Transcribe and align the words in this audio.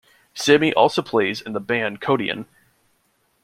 Sami 0.33 0.73
also 0.73 1.03
plays 1.03 1.41
in 1.41 1.53
the 1.53 1.59
band 1.59 2.01
Codeon. 2.01 2.47